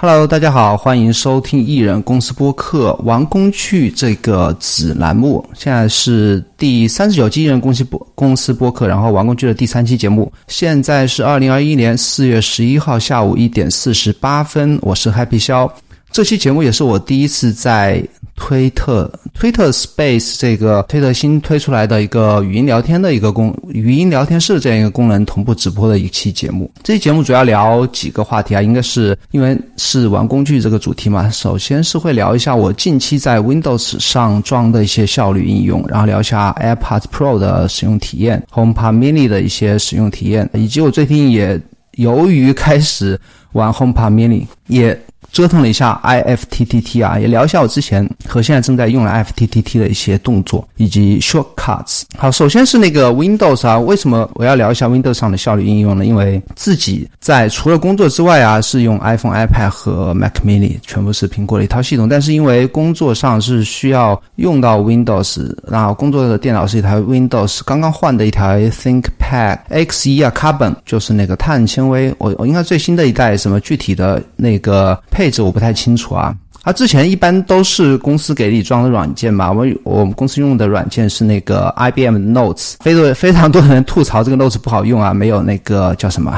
[0.00, 5.44] Hello，大家好，欢迎收听艺人公司播客王工具这个子栏目。
[5.54, 10.32] 现在是第三十九期艺人公司播公司播客，然后王工具的第三期节目。
[10.46, 15.68] 现在是二零二一年四月十一号下午一点四十八分，我是 Happy 肖。
[16.10, 18.02] 这期节目也是我第一次在。
[18.40, 26.70] 推特推特 Space 这个推特新推出来的一个语音聊天的一个功语音聊天室这样一个功能同步直播的一期节目。
[26.84, 31.28] 这期节目主要聊几个话题啊，应该是因为是玩工具这个主题嘛。
[31.30, 41.60] 首先是会聊一下我近期在 Windows 上装的一些效率应用，然后聊一下 AirPods Pro 的使用体验，HomePod Mini 的一些使用体验，以及我最近也
[41.96, 43.20] 由于开始
[43.50, 44.96] 玩 HomePod Mini 也。
[45.32, 52.02] 折腾了一下 IFTTT 啊，也聊一下我之前和现在正在用的 IFTTT 的一些动作以及 shortcuts。
[52.16, 56.04] 好，首先是那个 Windows 啊，为什么我要聊一下 Windows 上的效率应用呢？
[56.04, 62.08] 因为自己在除了工作之外啊，是用 iPhone、iPad 和 Mac Mini，全部是苹果的一套系统。
[62.08, 72.12] 但是因为工作上是需要用到 Windows，然后工作的电脑是一台 Windows 刚刚换的一台 ThinkPad X1 啊，Carbon 就是那个碳纤维。
[72.18, 74.98] 我我应该最新的一代什么具体的那个。
[75.18, 79.50] 配置我不太清楚啊，它之前一般都是公司给你装的软件嘛。
[79.50, 86.32] 我我们公司用的软件是那个 IBM Notes，非多非常多人吐槽这个 Notes 不好用啊，没有那个叫什么，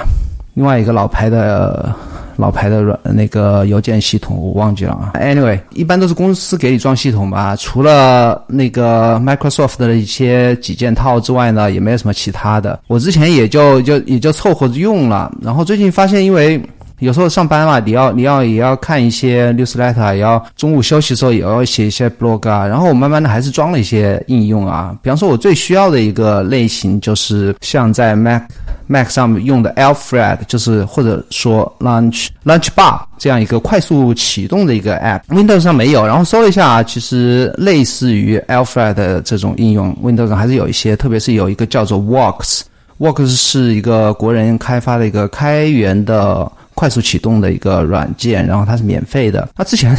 [0.55, 1.95] 另外一个老牌的
[2.36, 5.12] 老牌的软那个邮件系统我忘记了啊。
[5.17, 12.81] Anyway，一般都是公司给你装系统吧，除了那个 Microsoft 的一些几件套之外呢，也没有什么其他的。
[12.86, 16.58] 我之前也就就也就凑合着用了，然后最近发现因为。
[17.00, 22.66] 有时候上班嘛，你要你要也要看一些 newsletter，也要中午休息的时候也要写一些 blog 啊。
[22.66, 24.94] 然后我慢慢的还是装了一些应用啊。
[25.02, 28.42] 比方说，我最需要的一个类型就是像在 Mac
[28.86, 35.22] Mac 上面用的 Alfred，就是或者说 Lunch Lunch Bar 这样一个快速启动的一个 app。
[35.28, 46.50] Windows 上没有，然后搜了一下啊，其实类似于 Alfred 的这种应用，Windows 上还是有一些，特别是有一个叫做 Works，Works 是一个国人开发的一个开源的。
[46.80, 49.46] 快速启动的一个软件，然后它是免费的。
[49.55, 49.95] 它之前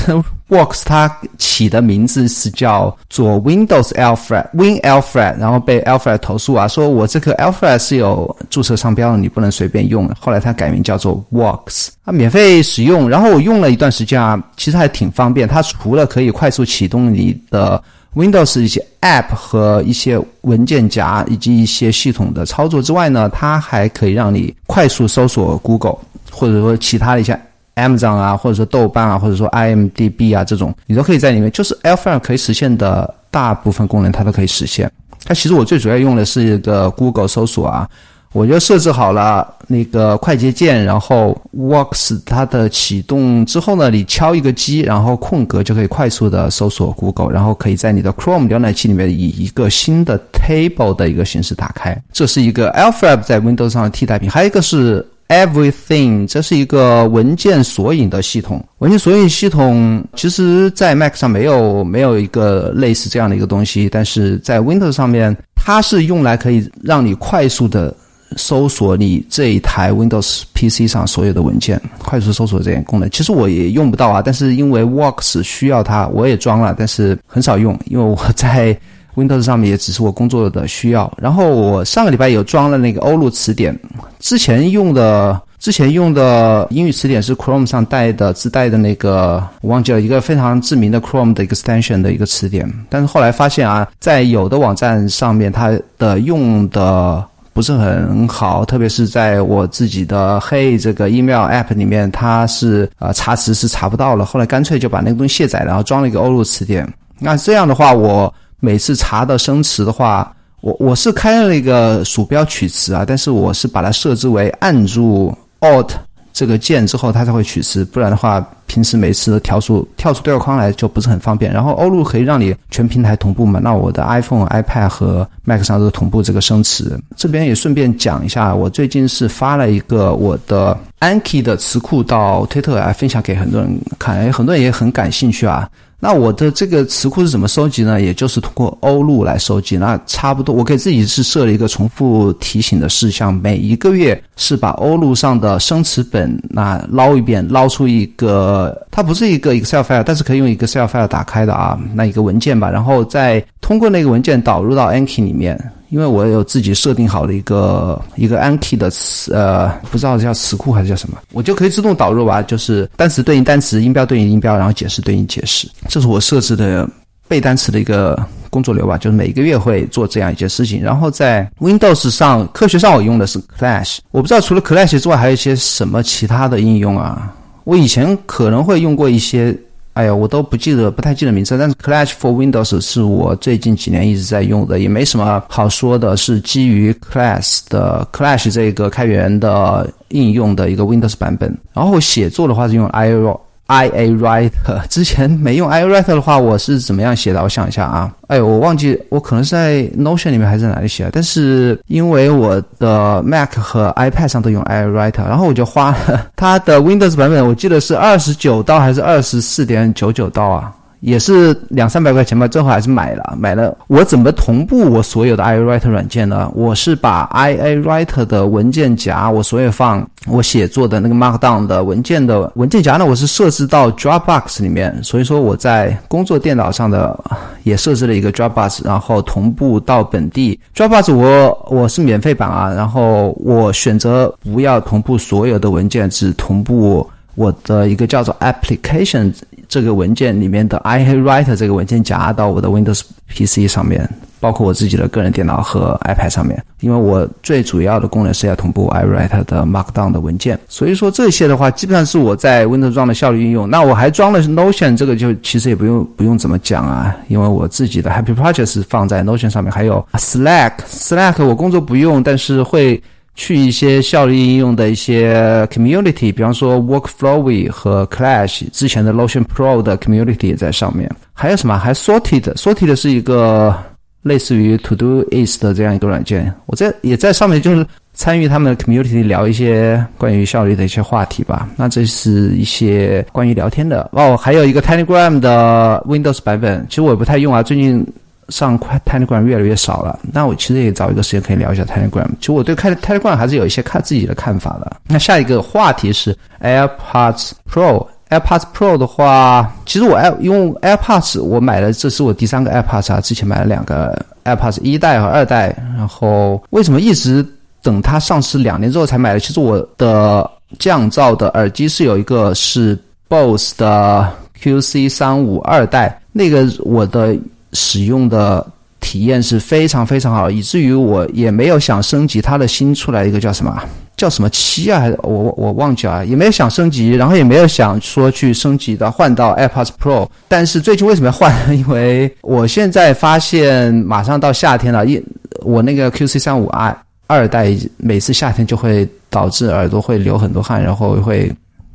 [0.50, 10.10] Works 它起的名字是叫做 Windows Alfred Win Alfred，然后被 Alfred 投诉啊，说我这个 Alfred 是有注册商标的，你不能随便用。
[10.20, 13.08] 后来它改名叫做 Works，它免费使用。
[13.08, 15.48] 然后我用了一段时间啊，其实还挺方便。
[15.48, 17.80] 它除了可以快速启动你的
[18.16, 25.98] Windows 一些 App 和一些文件夹以及一些系统的操作之外呢，它还可以让你快速搜索 Google。
[26.34, 27.38] 或者说其他的一些
[27.76, 31.52] Amazon 啊，或者说豆瓣啊，或者说 IMDB 啊这种，你都可以在里面。
[31.52, 34.90] 就是 Alpha 可以实现的大部分功能，它都可以实现。
[35.26, 37.88] 它其实我最主要用的是一个 Google 搜索啊，
[38.34, 52.02] 我就设置好了那个快捷键，然后 Works 它的启动之后呢，你敲一个击，然后空格就可以快速的搜索 Google，然后可以在你的 Chrome 浏览器里面以一个新的 Table 的一个形式打开。
[52.12, 54.30] 这是一个 a l p h a b 在 Windows 上的替代品。
[54.30, 55.06] 还有一个是。
[55.32, 58.62] Everything，这是一个文件索引的系统。
[58.80, 67.96] 文件索引系统其实，在 Mac 上没有没有一个类似这样的一个东西，但是在 Windows 上面，它是用来可以让你快速的
[68.38, 73.10] 搜索你这一台 Windows PC 上所有的文件，快速搜索这些功能。
[73.12, 78.78] 其实我也用不到啊，但是因为 Works 需要它，我也装了，但是很少用，因为我在。
[79.14, 83.78] Windows 上面也只是我工作的需要，然后我上个礼拜有装了那个欧陆词典，
[84.20, 97.22] 之前用的之前用的英语词典是 Chrome 上带的自带的那个，我忘记了一个非常知名的 Chrome 的 extension 的一个词典，但是后来发现啊，在有的网站上面它的用的
[97.54, 106.88] 不是很好，特别是在我自己的嘿这个 email app 里面，它是呃查词是查不到了，后来干脆就把那个东西卸载，然后装了一个欧陆词典。
[107.20, 108.34] 那这样的话我。
[108.64, 115.94] 每次查的生词的话，我我是开了一个鼠标取词啊，但是我是把它设置为按住 Alt
[116.34, 121.52] 这个键之后它才会取词，不然的话，平时每次调出跳出对话框来就不是很方便。
[121.52, 127.00] 然后欧陆可以让你全平台同步嘛，那我的 iPhone、iPad 和 Mac 上都同步这个生词。
[127.16, 135.70] 这边也顺便讲一下，我最近是发了一个我的 Anki 的词库到推特来分享给很多人看，哎，很多人也很感兴趣啊。
[136.04, 138.02] 那我的这个词库是怎么收集呢？
[138.02, 139.78] 也就是通过欧路来收集。
[139.78, 155.56] 那差不多，我给自己是设了一个重复提醒的事项，每一个月是把欧路上的生词本那捞一遍，捞出一个它不是一个 Excel file，但是可以用 Excel file 打开的啊，那一个文件吧，然后再通过那个文件导入到 Anki 里面。
[155.92, 166.90] 因为我有自己设定好的一个一个 Anki 的词，呃，不知道叫词库还是叫什么，我就可以自动导入吧，就是单词对应单词，音标对应音标，然后解释对应解释，这是我设置的
[167.28, 168.18] 背单词的一个
[168.50, 170.82] 工作流吧，就是每一个月会做这样一件事情。
[170.82, 177.36] 然后在 Windows 上，科学上我用的是 Clash，我不知道除了 Clash 之外还有一些什么其他的应用啊，
[177.66, 179.54] 我以前可能会用过一些。
[179.94, 181.58] 哎呀，我都不记得，不太记得名字。
[181.58, 191.56] 但是 Clash for Windows 是我最近几年一直在用的，也没什么好说的，是基于 Clash 的 Clash 这个开源的应用的一个 Windows 版本。
[191.74, 193.40] 然后写作的话是用 Iro。
[193.72, 197.42] iA Writer 之前没用 I A Writer 的话，我是怎么样写的？
[197.42, 201.10] 我想一下啊，哎，我忘记，我可能是在 Notion 里面还是在哪里写？
[201.14, 210.74] 但是因为我的 Mac 和 iPad 上都用 I A Writer，然后我就花了它的 Windows 版本，我记得是二十九刀还是二十四点九九刀啊？
[211.02, 213.36] 也是两三百块钱吧，最后还是买了。
[213.38, 216.50] 买了，我怎么同步我所有的 iWriter 软件呢？
[216.54, 224.96] 我是把 iWriter 的文件夹，我所有放我写作的那个 Markdown 的文件的文件夹呢，我是设置到 Dropbox 里面。
[225.04, 227.20] 所以说我在工作电脑上的
[227.64, 231.12] 也设置了一个 Dropbox，然后同步到本地 Dropbox。
[231.16, 239.34] 我我是免费版啊，然后我选择不要同步所有的文件，只同步我的一个叫做 Application。
[239.72, 243.04] 这个文件里面的 i write 这个文件夹到我的 Windows
[243.34, 244.06] PC 上面，
[244.42, 253.70] 包括我自己的个人电脑和 iPad 上面，因为我最主要的功能是要同步 i write 的 Markdown 的文件，所以说这些的话基本上是我在 Windows 装的效率应用。
[253.70, 263.02] 那我还装了 Notion，这个就其实也不用不用怎么讲啊，因为我自己的 Happy Project 是放在 Notion 上面，还有 Slack，Slack 我工作不用，但是会。
[263.34, 271.10] 去一些效率应用的一些 community，比方说 Workflowy 和 Clash 之前的 Notion Pro 的 community 也在上面。
[271.34, 271.78] 还有什么？
[271.78, 273.76] 还 Sorted，Sorted 是一个
[274.24, 276.54] 类似于 To Do Is 的这样一个软件。
[276.66, 281.70] 我在也在上面，就是参与他们的 community 聊一些关于效率的一些话题吧。
[281.78, 284.36] 那这是一些关于聊天的哦。
[284.36, 288.06] 还有一个 Telegram 的 Windows 版本，其实我也不太用啊，最近。
[288.52, 292.28] 上 Telegram 越来越少了，那我其实也找一个时间可以聊一下 Telegram。
[292.40, 294.98] 其实我对开 Telegram 还是有一些看自己的看法的。
[295.08, 298.06] 那下一个话题是 AirPods Pro。
[298.30, 303.20] AirPods Pro 的话，其实我 Air 用 AirPods，我买了，这是我第三个 AirPods 啊。
[303.20, 305.76] 之前买了两个 AirPods，一代和二代。
[305.98, 307.46] 然后为什么一直
[307.82, 309.40] 等它上市两年之后才买的？
[309.40, 314.32] 其实我的降噪的耳机是有一个是 Bose 的
[314.62, 317.36] QC 三五二代，那个我的。
[317.74, 318.66] 使用的
[319.00, 323.84] 体验是非常非常好，以至于我也没有想升级它的新出来一个叫什么
[324.16, 330.28] 叫什么七啊，还是我我忘记了，也没有想升级，然后也没有想说去升级的换到 AirPods Pro。
[330.48, 331.52] 但是最近为什么要换？
[331.76, 335.22] 因为我现在发现马上到夏天了，一
[335.62, 336.96] 我那个 QC 三五 i
[337.28, 341.52] 二代每次夏天就会导致耳朵会流很多汗，然后会。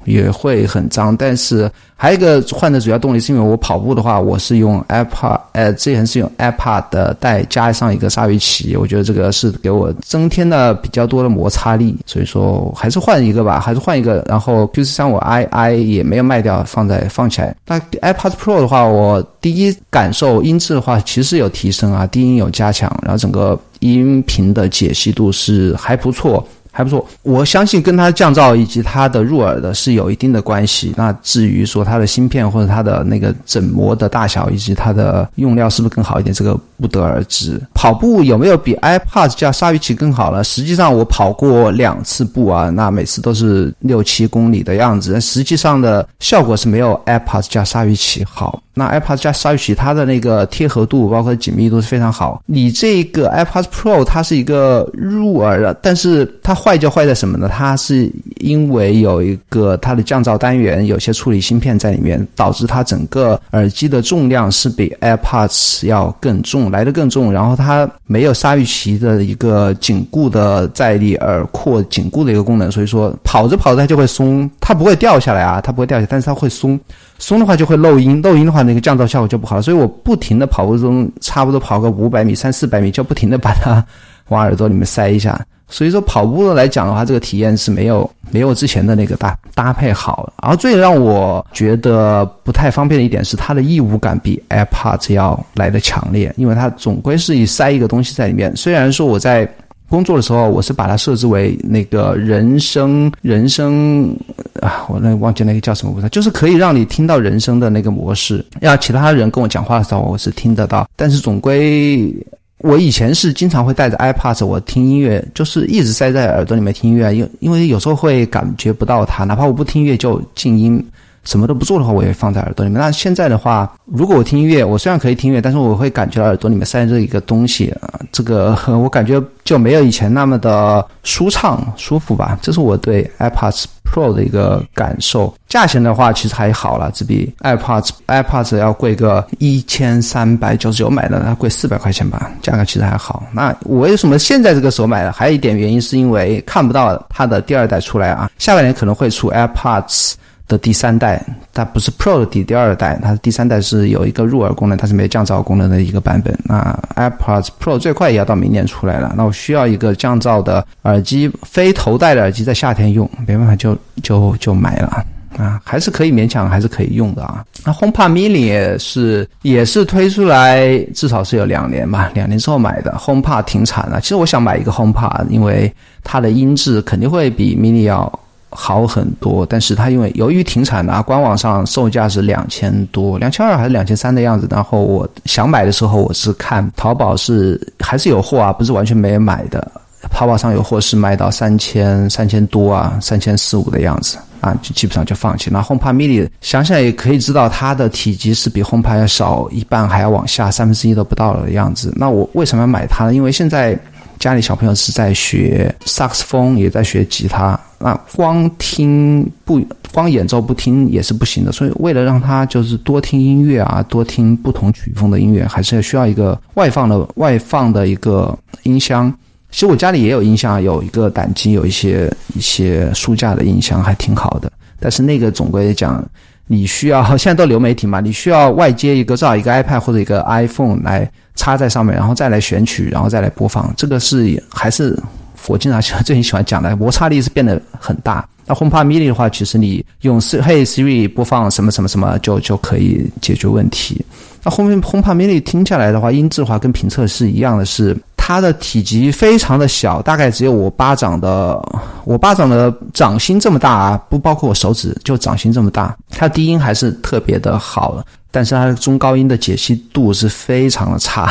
[0.07, 14.25] 也会很脏，但是还有一个换的主要动力是因为我跑步的话，我是用 iPad，呃，之前是用 iPad 的带加上一个鲨鱼鳍，我觉得这个是给我增添了比较多的摩擦力，所以说还是换一个吧，还是换一个。
[14.29, 17.55] 然后 Q 四三五 i i 也没有卖掉，放在放起来。
[17.67, 26.47] 那 iPad Pro 的话，我第一感受音质的话，其实有提升啊，低音有加强，然后整个音频的解析度是还不错。
[26.77, 30.93] 还不错，我相信跟它降噪以及它的入耳的是有一定的关系。
[30.95, 37.61] 那至于说它的芯片或者它的那个整膜的大小以及它的用料是不是更好一点，这个不得而知。
[37.75, 40.43] 跑步有没有比 iPad 加鲨鱼鳍更好呢？
[40.45, 48.63] 实际上我跑过两次步啊，那每次都是六七公里的样子，实际上的效果是没有 iPad 加鲨鱼鳍好。
[48.79, 52.43] 那 iPad 加鲨鱼鳍它的那个贴合度包括紧密度是非常好。
[52.45, 57.49] 你这个 iPad Pro 它是一个入耳的，但是它坏就坏在什么呢？
[57.49, 67.33] 它是因为有一个它的降噪单元有些处理芯片在里面，导致它整个耳机的重量是比 AirPods 要更重，来的更重。
[67.33, 76.79] 然后它没有鲨鱼鳍的一个紧固的在力耳廓紧固的一个功能，所以说跑着跑着它就会松，它不会掉下来啊，它不会掉下来，但是它会松。
[77.19, 83.85] 松的话就会漏音，漏音的话那个降噪效果就不好了，所以我不停的跑步中，差不多跑个五百米、三四百米，就不停的把它
[84.29, 85.41] 往耳朵里面塞一下。
[85.69, 90.33] 所以说跑步的来讲的话，这个体验是没有没有之前的那个搭搭配好。
[90.37, 98.55] 而最让我觉得不太方便的一点是，它的异物感比 AirPods 要来的强烈，因为它总归是以塞一个东西在里面。
[98.57, 99.49] 虽然说我在
[99.89, 104.17] 工作的时候，我是把它设置为那个人声人声
[104.61, 112.15] 啊，我那忘记那个叫什么模式，就是可以让你听到人声的那个模式，让其他人跟我讲话的时候我是听得到，但是总归。
[112.59, 120.85] 我以前是经常会带着 iPad，我听音乐，就是一直塞在耳朵里面听音乐，因因为有时候会感觉不到它，哪怕我不听音乐就静音。
[121.27, 122.81] 什么都不做的话，我也放在耳朵里面。
[122.81, 132.39] 那现在的话，如果我听音乐，我虽然可以听音乐，但是我会感觉到耳朵里面塞着一个东西啊，这个 我感觉就没有以前那么的舒畅、舒服吧。
[132.41, 135.35] 这是我对 AirPods Pro 的一个感受。
[135.49, 143.25] 价钱的话，其实还好了，只比 iPad iPad 要贵个一千三百九十九买的，它贵四百块钱吧，价格其实还好。
[143.33, 145.11] 那我为什么现在这个时候买的？
[145.11, 150.15] 还有一点原因是因为看不到它的第二代出来啊，下半年可能会出 AirPods。
[150.49, 151.21] 的第三代，
[151.53, 156.39] 它不是 Pro 的第第二代，它第三代是有一个入耳功能，它是没有降噪功能的一个版本。
[156.45, 165.05] 那 AirPods Pro 最快也要到明年出来了，那我需要一个降噪的耳机，非头戴的耳机，在夏天用，没办法就就就买了
[165.37, 167.45] 啊，还是可以勉强还是可以用的啊。
[167.65, 174.01] 那 HomePod Mini 也是也是推出来至少是有两年吧，两年之后买的 HomePod 停产了。
[174.01, 175.75] 其实我想买一个 HomePod，因为
[176.05, 178.21] 它的音质肯定会比 Mini 要。
[178.59, 184.49] 好很多，但是它因为由于停产了啊，官网上售价是两千多，两千二还是两千三的样子。
[184.51, 189.71] 然后我想买的时候，我是看淘宝是还是有货啊，不是完全没买的。
[190.11, 195.51] 淘宝上有货是卖到三千三千多啊，三千四五的样子啊，就基本上就放弃。
[195.53, 201.93] 那 HomePod Mini 想想也可以知道，它的体积是比 HomePod 要少一半，还要往下三分之一都不到的样子。
[201.95, 203.15] 那我为什么要买它呢？
[203.15, 203.79] 因为现在。
[204.19, 207.59] 家里小朋友是在学萨克斯风，也在学吉他。
[207.79, 209.61] 那光听不
[209.93, 219.13] 光演奏不听也是不行的，所以为了让他就是多听音乐啊，多听不同曲风的音乐，还是要需要一个外放的外放的一个音箱。
[219.51, 224.51] 其实我家里也有音箱，有一个胆机，有一些一些书架的音箱还挺好的。
[224.81, 226.03] 但是那个总归讲，
[226.47, 231.11] 你需要现在都流媒体嘛，你需要外接一个至少一个 iPad 或者一个 iPhone 来。
[231.37, 233.73] 插在上面，然后再来选取，然后再来播放。
[233.77, 234.99] 这个是还是
[235.47, 238.27] 我经常喜欢最喜欢讲的，摩擦力是变得很大。
[238.47, 244.05] 那 HomePod Mini 的话，其实你用 Hey Siri 播放什么什么什么就就可以解决问题。
[244.43, 247.97] 那 Home HomePod Mini 听下来的话，音质的话跟评测是一样的，是。
[248.27, 251.57] 它的体积非常的小，大概只有我巴掌的，
[252.05, 255.97] 我巴掌的掌心这么大啊，不包括我手指，就掌心这么大。
[256.11, 261.31] 它低音还是特别的好，但是它的中高音的解析度是非常的差。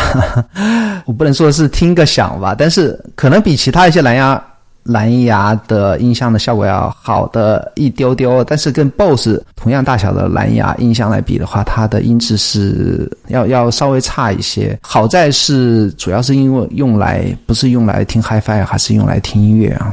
[1.04, 4.42] 我不能说是听个响吧，但是可能比其他一些蓝牙。
[4.86, 14.78] 蓝牙的音箱的效果要好的一丢丢，但是跟 BOSS 同样大小的蓝牙音箱来比的话，它的音质是要要稍微差一些。
[14.82, 19.92] 好在是主要是因为用来不是用来听 HiFi，还是用来听音乐啊，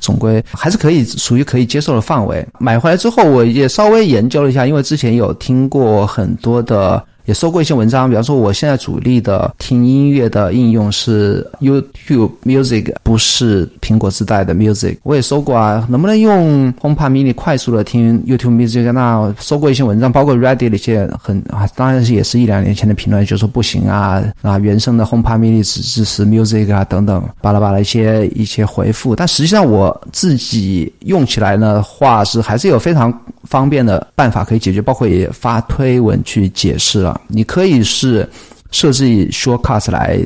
[0.00, 2.44] 总归还是可以属于可以接受的范围。
[2.58, 7.02] 买回来之后，我也稍微研究了一下，因为之前有听过很多的。
[7.24, 14.96] 也搜过一些文章，比方说我现在主力的听音乐的应用是 YouTube Music，不是苹果自带的 Music。
[15.02, 18.90] 我也搜过啊，能不能用 HomePod Mini 快速的听 YouTube Music？
[18.92, 29.14] 那搜过一些文章，包括 Reddit 一些很啊，当然是也是一两年前的评论，就说不行啊啊，原生的 HomePod Mini 只支持 Music 啊等等，巴拉巴拉一些一些回复。
[29.14, 33.12] 但实际上我自己用起来呢，话是还是有非常
[33.44, 37.11] 方便的办法可以解决，包括也发推文去解释了。
[37.28, 38.28] 你可以是
[38.70, 40.18] 设置 Shortcuts 来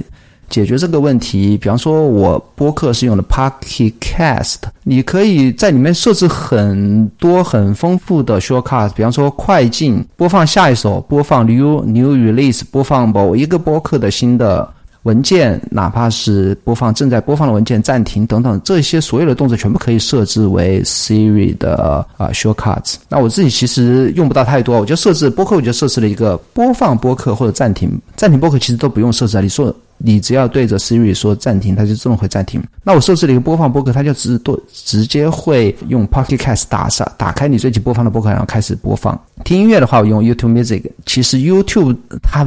[0.49, 14.76] 解决这个问题，比方说我播客是用的 Pocket Cast，你可以在里面设置很多很丰富的 Shortcuts，比方说快进、播放下一首、播放 New New Release、播放某一个播客的新的。
[15.07, 22.97] 文件，哪怕是播放正在播放的文件暂停等等，这些所有的动作全部可以设置为 Siri 的啊 shortcuts。
[23.09, 29.41] 那我自己其实用不到太多，我就设置播客，我就设置了一个播放播客或者暂停暂停播客，其实都不用设置啊。
[29.41, 32.63] 你说你只要对着 Siri 说暂停，它就自动会暂停。
[32.83, 39.19] 那我设置了一个播放播客，它就直多直接会用 Pocket Cast 打上打开你最近播放的播客，然后开始播放。
[39.45, 40.83] 听音乐的话，我用 YouTube Music。
[41.05, 42.47] 其实 YouTube 它。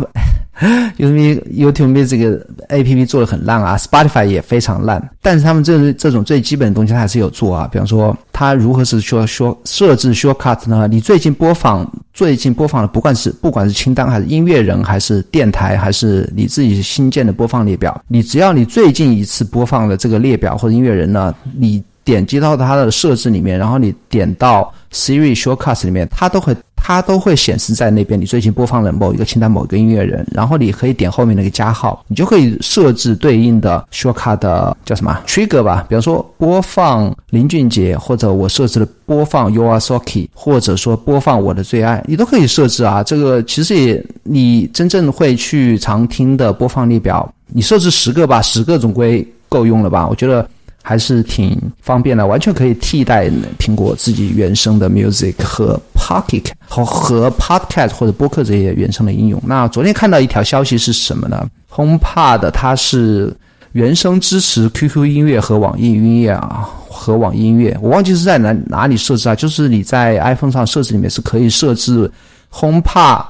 [0.97, 2.37] YouTube YouTube Music
[2.67, 7.65] A P P 做的很烂啊，Spotify 也非常烂，但是他们这这种最基本的东西它还是有做啊。
[7.71, 10.87] 比方说，它如何是说说设置 Shortcut 呢？
[10.89, 26.55] 你最近播放最近播放的，不管是不管是清单还是音乐人，还是电台，还是你自己新建的播放列表，你只要你最近一次播放的这个列表或者音乐人呢，你点击到它的设置里面，然后你点到 Siri Shortcuts 里面，它都会。
[26.89, 28.19] 它都会显示在那边。
[28.19, 35.85] 你最近播放了某一个清单、某一个音乐人，然后你可以点后面那个加号，你就可以设置对应的 shortcut 的叫什么 trigger 吧。
[35.87, 43.03] 比方说播放林俊杰，或者我设置了播放 Your Socky，或者说播放我的最爱，你都可以设置啊。
[43.03, 50.07] 这个其实也你真正会去常听的播放列表，你设置十个吧，十个总归够用了吧？
[50.09, 50.49] 我觉得。
[50.89, 53.29] 还是挺方便的，完全可以替代
[53.59, 59.39] 苹果自己原生的 Music 和 Pocket 和和 Podcast 或者播客这些原生的应用。
[59.45, 63.31] 那昨天看到一条消息是什么呢？HomePod 它是
[63.73, 67.77] 原生支持 QQ 音乐和网易音乐啊，和网易音乐。
[67.83, 69.35] 我忘记是在哪哪里设置啊？
[69.35, 72.09] 就是你在 iPhone 上设置里面是可以设置。
[72.51, 72.83] 红米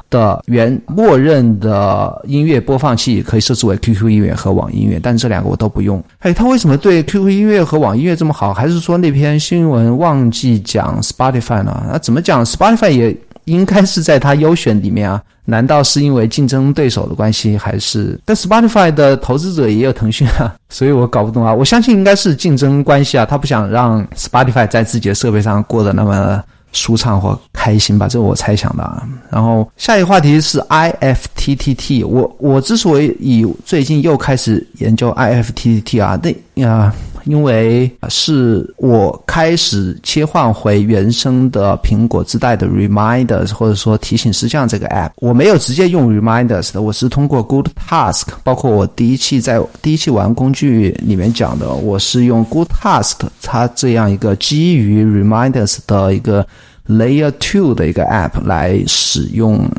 [0.09, 6.01] 的原默认的音乐播放器可以设置为 QQ 音乐和网易音乐，但这两个我都不用。
[6.19, 8.53] 哎，他为什么对 QQ 音乐和网易音乐这么好？
[8.53, 11.85] 还是说那篇新闻忘记讲 Spotify 了？
[11.91, 15.21] 那怎么讲？Spotify 也应该是在他优选里面啊？
[15.43, 17.57] 难道是因为竞争对手的关系？
[17.57, 18.17] 还是？
[18.23, 21.53] 但 Spotify 的投资者也有腾讯啊， 所以我搞不懂啊。
[21.53, 26.41] 我相信应该是竞争关系啊，他不想让 Spotify 在自己的设备上过得那么。
[26.71, 28.83] 舒畅或开心吧，这是我猜想的。
[28.83, 29.07] 啊。
[29.29, 32.05] 然后下一个话题是 IFTTT。
[32.05, 36.19] 我我之所以最近又开始研究 IFTTT 啊，
[36.55, 36.93] 那啊。
[37.25, 56.45] 因为是我开始切换回原生的苹果自带的 Reminders，或者说提醒事项这个 app，我没有直接用 Reminders 的，我是通过 Good Task，包括我第一期在第一期玩工具里面讲的，我是用 Good Task 它这样一个基于 Reminders 的一个
[56.87, 59.69] Layer Two 的一个 app 来使用。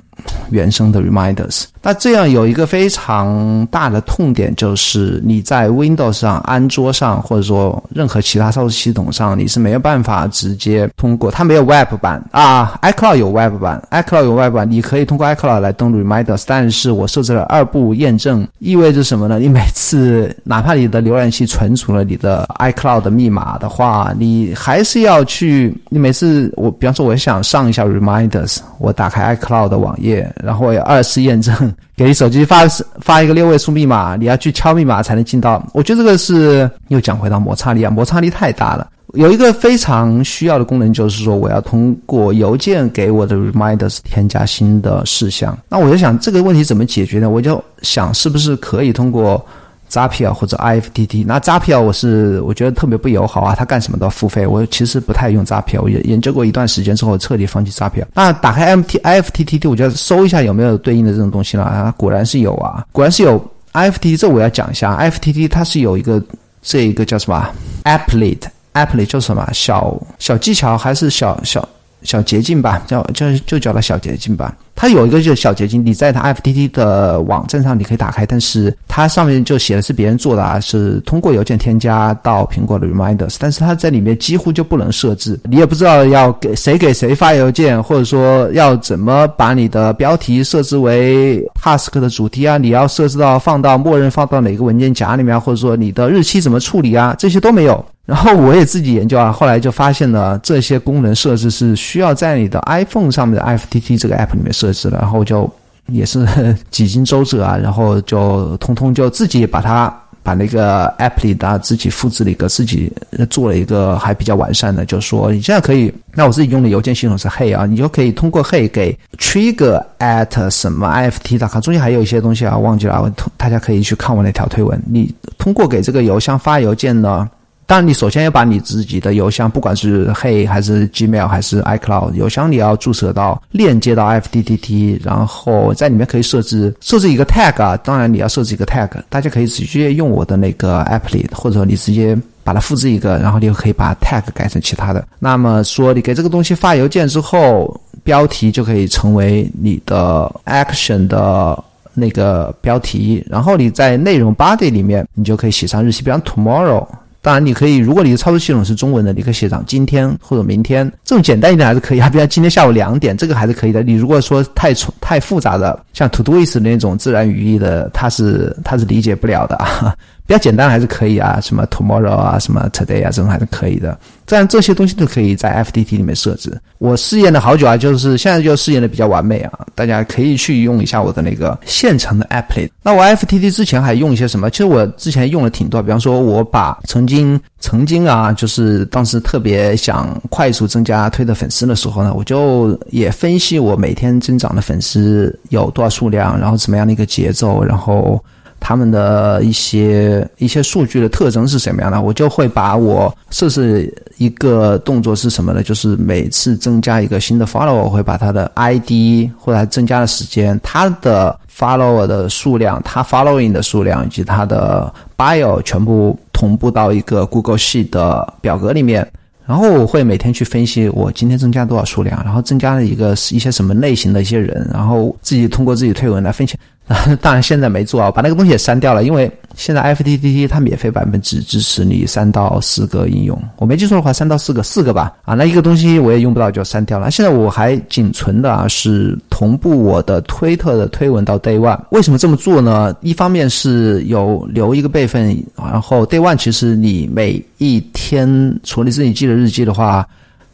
[0.50, 19.38] 原生的 reminders，那这样有一个非常大的痛点，就是你在 Windows 上、安卓上，或者说任何其他操作系统上，你是没有办法直接通过它没有 Web 版啊，iCloud 有 Web 版，iCloud 有 Web 版，你可以通过 iCloud 来登录 reminders，但是我设置了二步验证，意味着什么呢？
[19.38, 30.09] 你每次哪怕你的浏览器存储了你的 iCloud 的密码的话，你还是要去，你每次我比方说我想上一下 reminders，我打开 iCloud 的网页。
[30.42, 31.54] 然后要二次验证，
[31.96, 32.66] 给你手机发
[33.00, 35.64] 发一个六位数密码，你要去敲密码才能进到。
[35.72, 38.88] 我觉得这个是又讲回到摩擦力啊，摩擦力太大了。
[39.14, 45.58] 有一个非常需要的功能，就是说我要通过邮件给我的 reminders 添加新的事项。
[45.68, 47.28] 那我就想这个问题怎么解决呢？
[47.28, 49.44] 我就想是不是可以通过。
[49.90, 54.46] Zapier 或者 IFTT，那 Zapier 我是我觉得特别不友好啊，他干什么都要付费。
[54.46, 58.06] 我其实不太用 Zapier，我研研究过一段时间之后彻底放弃 Zapier。
[58.14, 64.16] 那打开 MT IFTTT，我就搜一下有没有对应的这种东西了啊，果然是有啊，果然是有 IFTT。
[64.16, 66.22] 这我要讲一下，IFTT 它是有一个
[66.62, 67.48] 这一个叫什么
[67.84, 71.68] Applet，Applet 叫什么小小技巧还是小小
[72.02, 74.54] 小捷径吧，叫叫就叫它小捷径吧。
[74.74, 97.84] 它有一个就是小捷径，你在它 F T T 的网站上你可以打开，但是它上面就写的是别人做的啊，是通过邮件添加到苹果的 Reminders，但是它在里面几乎就不能设置，你也不知道要给谁给谁发邮件，或者说要怎么把你的标题设置为 Task 的主题啊，你要设置到放到默认放到哪个文件夹里面，或者说你的日期怎么处理啊，这些都没有。
[98.06, 105.48] 然后我也自己研究啊，后来就发现了这些功能设置是需要在你的 iPhone 上面的 F T T 这个 App 里面设置的，然后就
[105.86, 106.26] 也是
[106.70, 112.92] 几经周折啊，然后就通通就自己把它把那个 App 里的自己复制了一个，自己
[113.28, 127.28] 做了一个还比较完善的，就说你现在可以，那我自己用的邮件系统是 Hey 啊，你就可以通过 Hey 给 Trigger at 什么 IFT.com，中间还有一些东西啊，忘记了，大家可以去看我那条推文，你通过给这个邮箱发邮件呢。
[127.70, 137.76] 当然，你首先要把你自己的邮箱，不管是 Hey 还是 Gmail 还是 iCloud 邮箱，你要注册到链接到 FTTT，然后在里面可以设置设置一个 tag 啊。
[137.76, 145.06] 当然，你要设置一个 tag，大家可以直接用我的那个 app 里，或者你直接把它复制一个，然后你就可以把 tag 改成其他的。
[145.20, 151.56] 那么说，你给这个东西发邮件之后，标题就可以成为你的 action 的
[151.94, 156.84] 那个标题，然后你在内容 body 里面，你就可以写上日期，比方 tomorrow。
[157.22, 162.08] 当然，你可以，如果你的操作系统是中文的，你可以写上今天或者明天，这种简单一点还是可以啊。
[162.08, 163.82] 比如今天下午两点，这个还是可以的。
[163.82, 169.94] 你如果说太重太复杂的，像 Todoist 那种自然语义的，它是它是理解不了的啊。
[170.30, 173.98] 比较简单还是可以啊，什么 tomorrow 啊，什么 today 啊，这种还是可以的。
[174.24, 176.56] 这样这些东西都可以在 FTT 里面设置。
[176.78, 182.70] 我试验了好久啊，就是现在就试验的比较完美啊，大家可以去用一下我的那个现成的 Applet。
[182.80, 184.48] 那我 FTT 之前还用一些什么？
[184.50, 198.24] 其实我之前用了挺多，比方说我把曾经曾经啊，就是当时特别想快速增加推的粉丝的时候呢，我就也分析我每天增长的粉丝有多少数量，然后怎么样的一个节奏，然后。
[198.60, 202.00] 他们的一些一些数据的特征是什么样的？
[202.00, 205.62] 我就会把我设置一个动作是什么呢？
[205.62, 219.10] 就是每次增加一个新的 follower，我会把他的 ID 或者增加的时间、他的 follower 的数量、他 following 的数量以及他的 bio 全部同步到一个 Google Sheet 的表格里面。
[219.46, 226.56] 然后我会每天去分析我今天增加多少数量，然后增加了一个一些什么类型的一些人，然后自己通过自己推文来分析。
[227.22, 235.12] 当然现在没做啊，把那个东西也删掉了，因为现在 FTTT 它免费版本只支持你三到四个应用，我没记错的话，三到四个，四个吧。
[235.24, 237.08] 啊，那一个东西我也用不到，就删掉了。
[237.08, 241.80] 现在我还仅存的啊是同步我的推特的推文到 Day One。
[241.90, 242.92] 为什么这么做呢？
[243.02, 250.04] 一方面是有留一个备份，然后 Day One 其实你每一天除了你自己记的日记的话。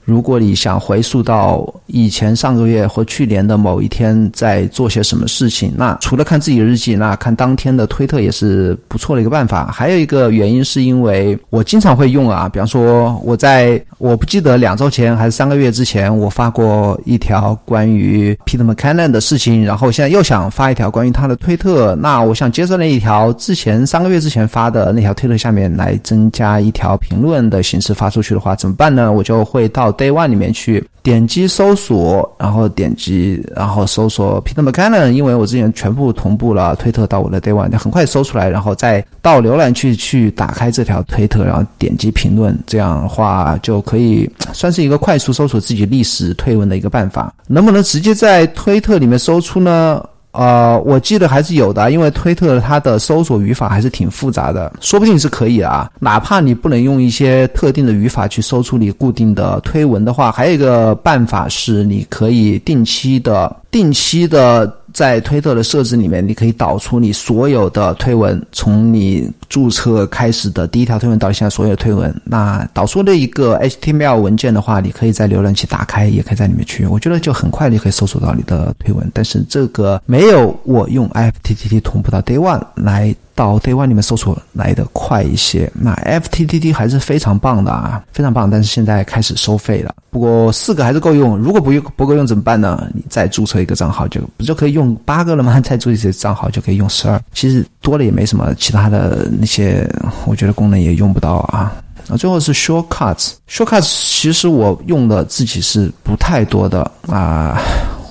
[0.05, 9.67] 如果你想回溯到以前上个月或去年的某一天在做些什么事情，那除了看自己的日记，那看当天的推特也是不错的一个办法。
[9.73, 29.11] 还有一个原因是因为我经常会用啊，比方说我在我不记得两周前还是三个月之前，我发过一条关于 Peter McKinnon 的事情，然后现在又想发一条关于他的推特，那我想接着那一条之前三个月之前发的那条推特下面来增加一条评论的形式发出去的话，怎么办呢？
[29.11, 29.87] 我就会到。
[29.97, 47.33] Day One 里面去点击搜索，然后点击，然后搜索 Peter McKinnon，因为我之前全部同步了推特到我的 Day One，很快搜出来，然后再到浏览器去打开这条推特，然后点击评论，这样的话就可以算是一个快速搜索自己历史推文的一个办法。
[47.47, 50.03] 能不能直接在推特里面搜出呢？
[50.37, 55.91] 呃，我记得还是有的，因为推特它的搜索语法还是挺复杂的，说不定是可以啊。
[55.99, 64.73] 哪怕你不能用一些特定的语法去搜出你固定的推文的话，还有一个办法是，你可以定期的、定期的。
[64.97, 72.11] 在推特的设置里面，你可以导出你所有的推文，从你注册开始的第一条推文到现在所有的推文。
[72.25, 76.87] 那导出的一个 HTML 文件的话，你可以在浏览器打开，也可以在里面去。
[76.87, 83.15] 我觉得就很快你可以搜索到你的推文，但是这个没有我用 FTTT 同步到 Day One 来。
[83.37, 88.51] 到 Day One 里面搜索来的快一些，那 FTTT 还是非常棒的啊，非常棒。
[88.51, 91.37] 但是现在开始收费了，不过四个还是够用。
[91.37, 92.89] 如果不用不够用怎么办呢？
[92.95, 95.61] 你再注册一个账号就不就可以用八个了吗？
[95.61, 97.21] 再注册一个账号就可以用十二。
[97.35, 99.87] 其实多了也没什么，其他的那些
[100.25, 101.73] 我觉得功能也用不到啊。
[102.09, 107.61] 啊，最后是 Shortcuts，Shortcuts 其实我用的自己是不太多的啊，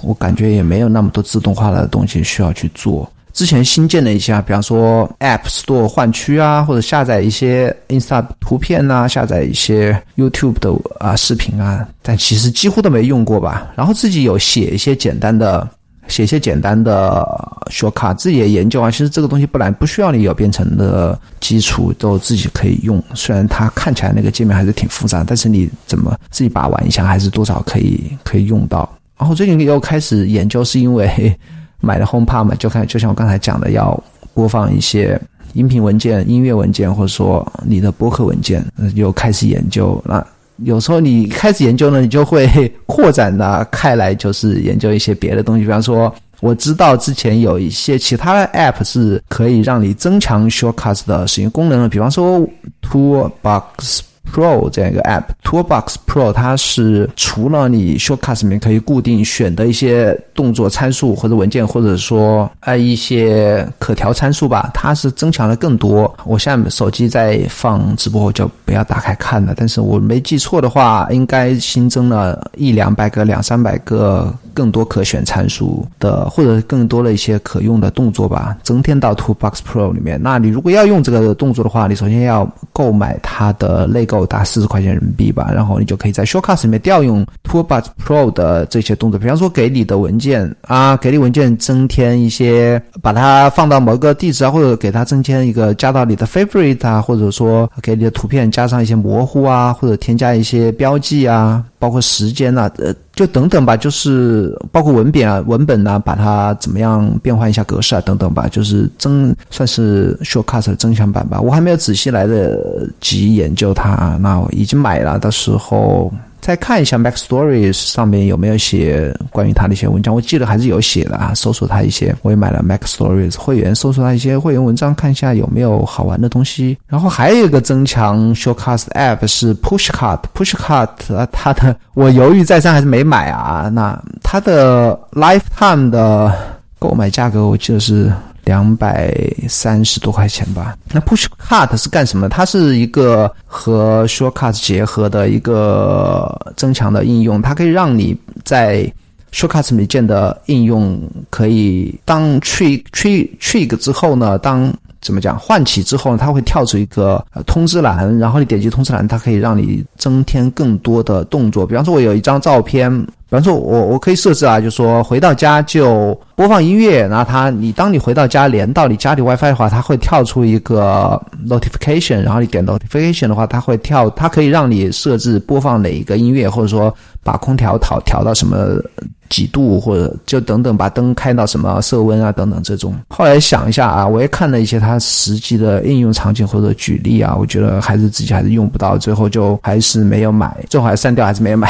[0.03, 3.09] 我感觉也没有那么多自动化的东西需要去做。
[3.35, 13.73] 之前新建的一些，比方说 App Store 换区啊，或者下载一些 i n s t a 图片呐，下载一些 YouTube 的啊视频啊，但其实几乎都没用过吧。
[13.75, 15.67] 然后自己有写一些简单的，
[16.07, 17.27] 写一些简单的
[17.69, 18.89] Shortcut，自己也研究啊。
[18.89, 23.03] 其实这个东西不难，不需要你有编程的基础，都自己可以用。
[23.15, 28.89] 虽然它看起来那个界面还是挺复杂，但是你怎么自己把玩一下，还是多少可以可以用到。
[29.19, 31.37] 然后最近又开始研究，是因为。
[31.85, 35.19] 买了 HomePod 嘛，就看就像我刚才讲的，要播放一些
[35.53, 40.01] 音频文件、音乐文件，或者说你的播客文件，又开始研究。
[40.05, 40.25] 那
[40.57, 42.49] 有时候你开始研究呢，你就会
[42.87, 45.63] 扩展的开来，就是研究一些别的东西。
[45.63, 52.47] 比方说，我知道之前有一些其他的 App 是可以让你增强 Shortcuts 的使用功能的，比方说
[52.81, 53.99] Toolbox。
[54.31, 66.13] Pro 这样一个 App，Toolbox Pro 它是除了你 Shortcuts 里面可以固定选的一些动作参数或者文件，或者说呃一些可调参数吧，它是增强了更多。
[66.25, 69.53] 我现在手机在放直播，我就不要打开看了。
[69.55, 80.19] 但是我没记错的话，应该新增了一两百个、两三百个更多可选参数的，或者更多的一些可用的动作吧，增添到 Toolbox Pro 里面。
[80.19, 84.15] 那你如果要用这个动作的话，你首先要购买它的内购。
[84.25, 102.95] 达四十块钱人民币吧，然后你就可以在 Shortcuts 里面调用 Toolbox Pro 的这些动作，比方说给你的文件啊，给你文件增添一些，把它放到某个地址啊，或者给它增添一个加到你的 Favorite 啊，或者说给你的图片加上一些模糊啊，或者添加一些标记啊，包括时间啊，呃。
[103.15, 111.39] 就等等吧，就是包括文本啊、文本啊，把它怎么样变换一下格式啊，等等吧，就是增算是 Shortcut 增强版吧。
[111.39, 116.13] 我还没有仔细来得及研究它，那我已经买了到时候。
[116.45, 121.33] 再看一下 Mac Stories 上面有没有写关于他的一些文章，我记得还是有写的啊。
[121.33, 126.77] 搜索他一些，我也买了 Mac Stories 会员，搜索他一些会员文章，看一下有没有好玩的东西。
[126.85, 133.67] 然后还有一个增强 Showcast App 是 Pushcut，Pushcut 它的我犹豫再三还是没买啊。
[133.73, 136.31] 那它的 Lifetime 的
[136.77, 138.13] 购买价格我记得是。
[138.45, 139.13] 两百
[139.49, 140.77] 三十多块钱吧。
[140.93, 142.29] 那 Pushcut 是干什么？
[142.29, 148.91] 它是一个和 Shortcut 结合的一个增强的应用，它可以让你在
[149.31, 161.65] Shortcuts 里建的应用，可以当 trig trig trig 之后呢，当怎么讲唤起之后呢，它会跳出一个通知栏，然后你点击通知栏，它可以让你增添更多的动作。
[161.65, 163.05] 比方说，我有一张照片。
[163.27, 176.93] 比方说，我我可以设置啊，就说回到家就播放音乐，然后它你当你回到家连到你家里 WiFi 的话，它会跳出一个 notification，然后你点 notification 的话，它会跳，它可以让你设置播放哪一个音乐，或者说
[177.23, 178.79] 把空调调调到什么。
[179.27, 182.93] 几度或者就等等，把灯开到什么色温啊等等这种。
[183.09, 191.67] 后来想一下啊，我也看了一些它实际的应用场景或者举例啊，我觉得还是自己还是用不到，最后就还是没有买，最后还删掉，还是没有买。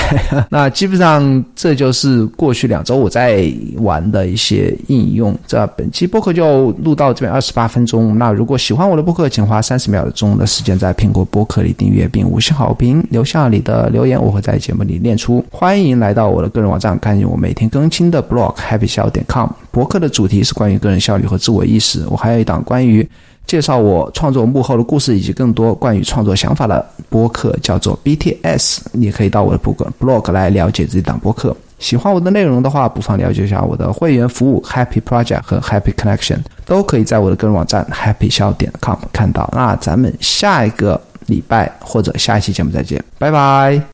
[0.50, 4.55] 那基本上这就是过去两周我在玩的一些
[4.88, 5.36] 应用。
[5.48, 8.18] 这本期播客就录到这边二十八分钟。
[8.18, 15.44] 那如果喜欢我的播客，请花三十秒钟的时间在苹果播客里订阅并五星好评，留下你的留言，我会在节目里念出。
[15.52, 17.36] 欢迎来到我的个人网站，看见我。
[17.36, 22.04] 每天更新的 blog happy 笑点 com 博客的主题是关于个人效率和自我意识。
[22.10, 23.08] 我还有一档关于
[23.46, 28.80] 介绍我创作幕后的故事以及更多关于创作想法的播客，叫做 BTS。
[28.94, 31.56] 你可以到我的博客 blog 来了解这档播客。
[31.78, 39.50] 喜欢我的内容的话，不妨了解一下我的会员服务 Happy Project 和 Happy Connection，都可以在我的个人网站 happy 笑点 com 看到。
[39.54, 43.82] 那咱们下一个礼拜或者下一期节目再见，拜拜。